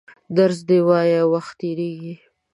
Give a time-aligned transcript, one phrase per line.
[0.37, 2.13] درس دي وایه وخت تېرېږي!